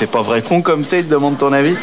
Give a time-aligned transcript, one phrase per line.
[0.00, 1.76] C'est pas vrai con comme t'es, demande ton avis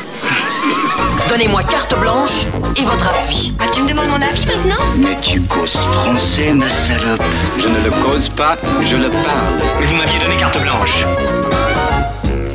[1.30, 3.54] Donnez-moi carte blanche et votre appui.
[3.60, 7.22] Ah, tu me demandes mon avis maintenant Mais tu causes français, ma salope.
[7.60, 9.62] Je ne le cause pas, je le parle.
[9.80, 11.06] Mais vous m'aviez donné carte blanche.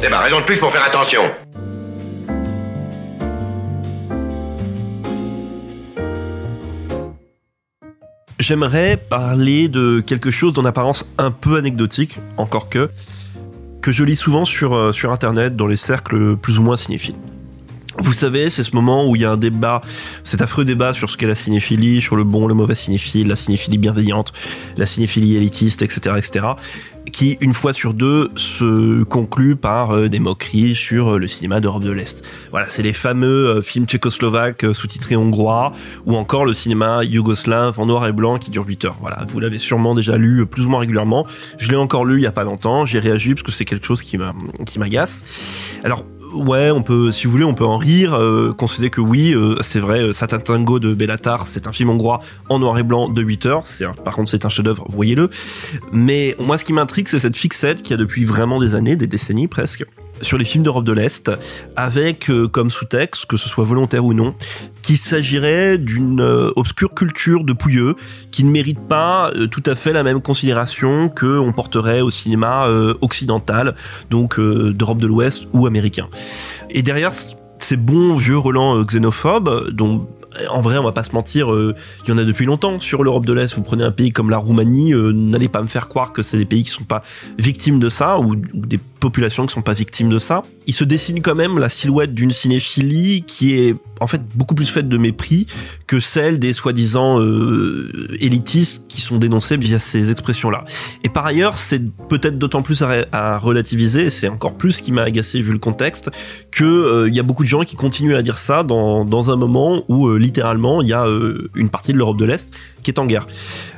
[0.03, 1.31] C'est ma raison de plus pour faire attention.
[8.41, 12.91] J'aimerais parler de quelque chose d'en apparence un peu anecdotique, encore que,
[13.83, 17.17] que je lis souvent sur, euh, sur internet dans les cercles plus ou moins cinéphiles.
[17.99, 19.83] Vous savez, c'est ce moment où il y a un débat,
[20.25, 23.37] cet affreux débat sur ce qu'est la cinéphilie, sur le bon, le mauvais cinéphile, la
[23.37, 24.33] cinéphilie bienveillante,
[24.77, 26.47] la cinéphilie élitiste, etc., etc.,
[27.11, 31.61] qui, une fois sur deux, se conclut par euh, des moqueries sur euh, le cinéma
[31.61, 32.25] d'Europe de l'Est.
[32.51, 35.73] Voilà, c'est les fameux euh, films tchécoslovaques sous-titrés hongrois,
[36.07, 38.97] ou encore le cinéma yougoslave en noir et blanc qui dure 8 heures.
[39.01, 41.27] Voilà, vous l'avez sûrement déjà lu plus ou moins régulièrement.
[41.59, 43.85] Je l'ai encore lu il y a pas longtemps, j'ai réagi parce que c'est quelque
[43.85, 45.25] chose qui m'agace.
[45.85, 49.35] Alors, ouais, on peut, si vous voulez, on peut en rire, euh, considérer que oui,
[49.35, 52.83] euh, c'est vrai, euh, Satan Tango de Bellatar, c'est un film hongrois en noir et
[52.83, 53.67] blanc de 8 heures.
[53.67, 55.31] C'est, par contre, c'est un chef-d'œuvre, voyez-le.
[55.93, 59.07] Mais moi, ce qui m'intrigue, c'est cette fixette qui a depuis vraiment des années, des
[59.07, 59.85] décennies presque,
[60.23, 61.31] sur les films d'Europe de l'Est,
[61.77, 64.35] avec euh, comme sous-texte, que ce soit volontaire ou non,
[64.83, 67.97] qu'il s'agirait d'une euh, obscure culture de pouilleux
[68.31, 72.11] qui ne mérite pas euh, tout à fait la même considération que on porterait au
[72.11, 72.69] cinéma
[73.01, 73.75] occidental,
[74.11, 76.09] donc d'Europe de l'Ouest ou américain.
[76.71, 77.13] Et derrière
[77.59, 80.07] ces bons vieux relents xénophobes, dont
[80.51, 83.03] en vrai, on va pas se mentir, euh, il y en a depuis longtemps sur
[83.03, 83.55] l'Europe de l'Est.
[83.55, 86.39] Vous prenez un pays comme la Roumanie, euh, n'allez pas me faire croire que c'est
[86.39, 87.03] des pays qui sont pas
[87.39, 90.43] victimes de ça ou des populations qui sont pas victimes de ça.
[90.67, 94.71] Il se dessine quand même la silhouette d'une cinéphilie qui est en fait beaucoup plus
[94.71, 95.47] faite de mépris
[95.87, 100.65] que celle des soi-disant euh, élitistes qui sont dénoncés via ces expressions-là.
[101.05, 105.03] Et par ailleurs, c'est peut-être d'autant plus à, relativiser, c'est encore plus ce qui m'a
[105.03, 106.11] agacé vu le contexte,
[106.51, 109.37] que il y a beaucoup de gens qui continuent à dire ça dans, dans un
[109.37, 112.99] moment où littéralement, il y a euh, une partie de l'Europe de l'Est qui est
[112.99, 113.27] en guerre.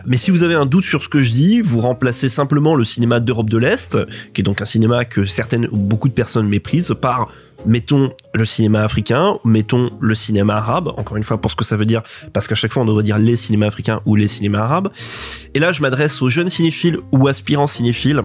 [0.07, 2.85] Mais si vous avez un doute sur ce que je dis, vous remplacez simplement le
[2.85, 3.99] cinéma d'Europe de l'Est,
[4.33, 7.29] qui est donc un cinéma que certaines ou beaucoup de personnes méprisent, par
[7.67, 11.77] mettons le cinéma africain, mettons le cinéma arabe, encore une fois pour ce que ça
[11.77, 12.03] veut dire,
[12.33, 14.91] parce qu'à chaque fois on devrait dire les cinémas africains ou les cinémas arabes.
[15.55, 18.23] Et là je m'adresse aux jeunes cinéphiles ou aspirants cinéphiles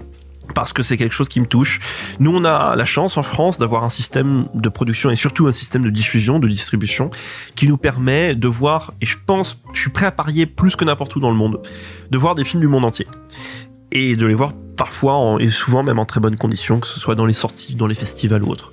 [0.54, 1.80] parce que c'est quelque chose qui me touche.
[2.18, 5.52] Nous, on a la chance en France d'avoir un système de production et surtout un
[5.52, 7.10] système de diffusion, de distribution,
[7.56, 10.84] qui nous permet de voir, et je pense, je suis prêt à parier plus que
[10.84, 11.60] n'importe où dans le monde,
[12.10, 13.06] de voir des films du monde entier.
[13.92, 17.14] Et de les voir parfois et souvent même en très bonnes conditions, que ce soit
[17.14, 18.72] dans les sorties, dans les festivals ou autres.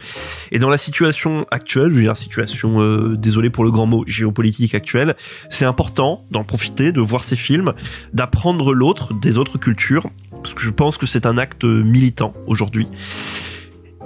[0.53, 4.05] Et dans la situation actuelle, je veux dire situation, euh, désolé pour le grand mot,
[4.07, 5.17] géopolitique actuelle,
[5.49, 7.73] c'est important d'en profiter, de voir ces films,
[8.13, 10.09] d'apprendre l'autre, des autres cultures,
[10.41, 12.87] parce que je pense que c'est un acte militant aujourd'hui.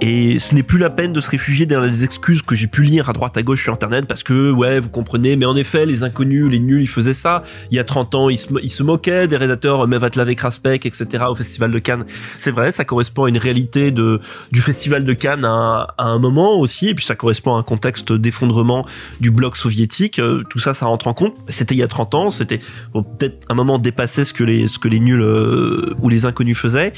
[0.04, 2.82] Et ce n'est plus la peine de se réfugier derrière les excuses que j'ai pu
[2.82, 5.86] lire à droite à gauche sur internet parce que ouais vous comprenez mais en effet
[5.86, 7.44] les inconnus les nuls ils faisaient ça.
[7.70, 10.86] Il y a 30 ans ils se, ils se moquaient des réalisateurs Mevatlav et Kraspek
[10.86, 12.04] etc au festival de Cannes.
[12.36, 14.18] C'est vrai ça correspond à une réalité de
[14.50, 17.62] du festival de Cannes à, à un moment aussi et puis ça correspond à un
[17.62, 18.84] contexte d'effondrement
[19.20, 20.18] du bloc soviétique.
[20.18, 21.36] Euh, tout ça ça rentre en compte.
[21.46, 22.58] C'était il y a 30 ans c'était
[22.92, 26.58] peut-être un moment dépassé ce que les ce que les nuls euh, ou les inconnus
[26.58, 26.92] faisaient.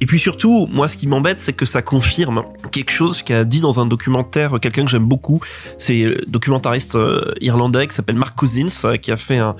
[0.00, 2.37] Et puis surtout moi ce qui m'embête c'est que ça confirme
[2.72, 5.40] quelque chose qu'a dit dans un documentaire quelqu'un que j'aime beaucoup.
[5.78, 9.56] C'est documentariste euh, irlandais qui s'appelle Mark Cousins, euh, qui a fait un,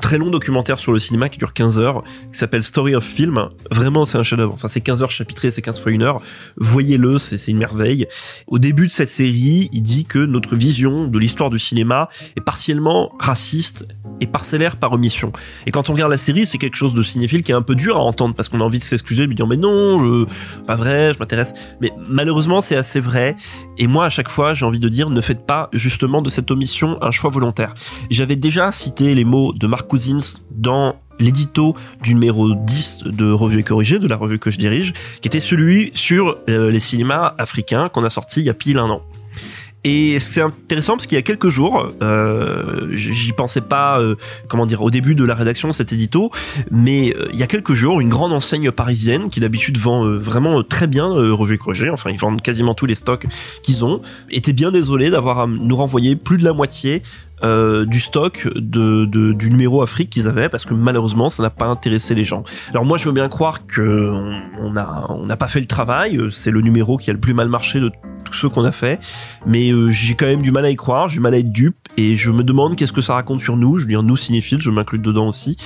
[0.00, 2.02] très long documentaire sur le cinéma qui dure 15 heures,
[2.32, 3.48] qui s'appelle Story of Film.
[3.70, 4.54] Vraiment, c'est un chef-d'œuvre.
[4.54, 6.20] Enfin, c'est 15 heures chapitrées, c'est 15 fois une heure.
[6.56, 8.06] Voyez-le, c'est une merveille.
[8.46, 12.40] Au début de cette série, il dit que notre vision de l'histoire du cinéma est
[12.40, 13.86] partiellement raciste
[14.20, 15.32] et parcellaire par omission.
[15.66, 17.74] Et quand on regarde la série, c'est quelque chose de cinéphile qui est un peu
[17.74, 20.26] dur à entendre parce qu'on a envie de s'excuser, de dire mais non,
[20.66, 21.54] pas vrai, je m'intéresse.
[21.80, 23.34] Mais malheureusement, c'est assez vrai.
[23.78, 26.50] Et moi, à chaque fois, j'ai envie de dire, ne faites pas justement de cette
[26.50, 27.74] omission un choix volontaire.
[28.10, 33.60] J'avais déjà cité les mots de Mark Cousins dans l'édito du numéro 10 de Revue
[33.60, 34.92] et Corrigée, de la revue que je dirige,
[35.22, 38.78] qui était celui sur euh, les cinémas africains qu'on a sorti il y a pile
[38.78, 39.00] un an.
[39.82, 44.16] Et c'est intéressant parce qu'il y a quelques jours, euh, j'y pensais pas, euh,
[44.46, 46.30] comment dire, au début de la rédaction cet édito,
[46.70, 50.18] mais euh, il y a quelques jours, une grande enseigne parisienne qui d'habitude vend euh,
[50.18, 53.26] vraiment très bien Revue Creuset, enfin ils vendent quasiment tous les stocks
[53.62, 57.00] qu'ils ont, était bien désolé d'avoir à nous renvoyer plus de la moitié
[57.42, 61.48] euh, du stock de, de, du numéro Afrique qu'ils avaient parce que malheureusement ça n'a
[61.48, 62.44] pas intéressé les gens.
[62.68, 64.12] Alors moi je veux bien croire que
[64.58, 67.32] on a on n'a pas fait le travail, c'est le numéro qui a le plus
[67.32, 67.90] mal marché de
[68.34, 69.00] ceux qu'on a fait,
[69.46, 71.50] mais euh, j'ai quand même du mal à y croire, j'ai du mal à être
[71.50, 71.76] dupe.
[71.96, 73.76] Et je me demande qu'est-ce que ça raconte sur nous.
[73.76, 75.56] Je veux dire nous cinéphiles, je m'inclus dedans aussi.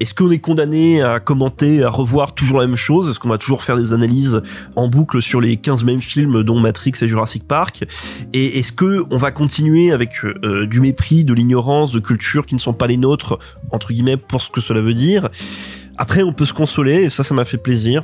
[0.00, 3.08] Est-ce qu'on est condamné à commenter, à revoir toujours la même chose?
[3.08, 4.40] Est-ce qu'on va toujours faire des analyses
[4.76, 7.84] en boucle sur les 15 mêmes films dont Matrix et Jurassic Park?
[8.32, 12.54] Et est-ce que on va continuer avec euh, du mépris, de l'ignorance, de cultures qui
[12.54, 13.38] ne sont pas les nôtres
[13.70, 15.28] entre guillemets pour ce que cela veut dire?
[15.96, 18.02] Après, on peut se consoler, et ça, ça m'a fait plaisir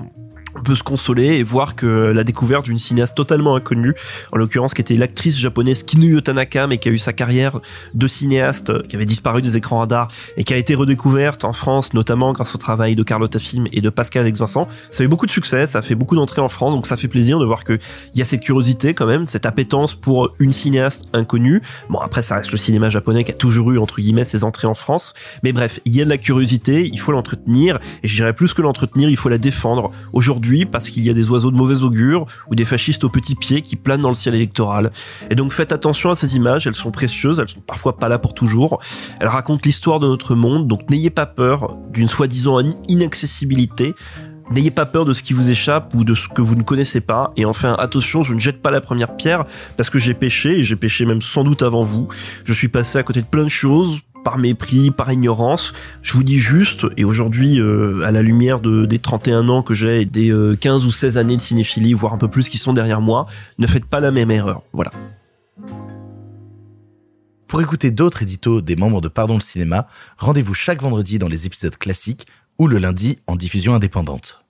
[0.56, 3.94] on peut se consoler et voir que la découverte d'une cinéaste totalement inconnue,
[4.32, 7.60] en l'occurrence qui était l'actrice japonaise Kinu Tanaka, mais qui a eu sa carrière
[7.94, 11.94] de cinéaste, qui avait disparu des écrans radars et qui a été redécouverte en France,
[11.94, 14.68] notamment grâce au travail de Carlotta Film et de Pascal Alex Vincent.
[14.90, 16.96] Ça a eu beaucoup de succès, ça a fait beaucoup d'entrées en France, donc ça
[16.96, 17.78] fait plaisir de voir qu'il
[18.14, 21.62] y a cette curiosité quand même, cette appétence pour une cinéaste inconnue.
[21.88, 24.66] Bon après ça reste le cinéma japonais qui a toujours eu entre guillemets ses entrées
[24.66, 28.14] en France, mais bref, il y a de la curiosité, il faut l'entretenir et je
[28.14, 29.90] dirais plus que l'entretenir, il faut la défendre.
[30.12, 30.39] Aujourd'hui
[30.70, 33.62] parce qu'il y a des oiseaux de mauvais augure ou des fascistes aux petits pieds
[33.62, 34.90] qui planent dans le ciel électoral.
[35.30, 38.18] Et donc faites attention à ces images, elles sont précieuses, elles sont parfois pas là
[38.18, 38.80] pour toujours.
[39.20, 42.58] Elles racontent l'histoire de notre monde, donc n'ayez pas peur d'une soi-disant
[42.88, 43.94] inaccessibilité.
[44.50, 47.00] N'ayez pas peur de ce qui vous échappe ou de ce que vous ne connaissez
[47.00, 47.32] pas.
[47.36, 49.44] Et enfin, attention, je ne jette pas la première pierre
[49.76, 52.08] parce que j'ai péché et j'ai péché même sans doute avant vous.
[52.44, 55.72] Je suis passé à côté de plein de choses par mépris, par ignorance.
[56.02, 59.74] Je vous dis juste, et aujourd'hui, euh, à la lumière de, des 31 ans que
[59.74, 60.28] j'ai des
[60.60, 63.26] 15 euh, ou 16 années de cinéphilie, voire un peu plus qui sont derrière moi,
[63.58, 64.62] ne faites pas la même erreur.
[64.72, 64.90] Voilà.
[67.46, 69.88] Pour écouter d'autres éditos des membres de Pardon le cinéma,
[70.18, 72.26] rendez-vous chaque vendredi dans les épisodes classiques
[72.58, 74.44] ou le lundi en diffusion indépendante.